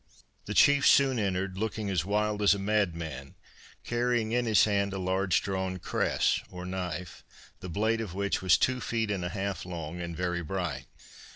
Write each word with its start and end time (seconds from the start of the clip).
The 0.45 0.55
chief 0.55 0.87
soon 0.87 1.19
entered, 1.19 1.59
looking 1.59 1.91
as 1.91 2.03
wild 2.03 2.41
as 2.41 2.55
a 2.55 2.57
madman, 2.57 3.35
carrying 3.83 4.31
in 4.31 4.47
his 4.47 4.63
hand 4.63 4.93
a 4.93 4.97
large 4.97 5.43
drawn 5.43 5.77
cress 5.77 6.41
or 6.49 6.65
knife, 6.65 7.23
the 7.59 7.69
blade 7.69 8.01
of 8.01 8.15
which 8.15 8.41
was 8.41 8.57
two 8.57 8.81
feet 8.81 9.11
and 9.11 9.23
half 9.23 9.63
long 9.63 10.01
and 10.01 10.17
very 10.17 10.41
bright. 10.41 10.87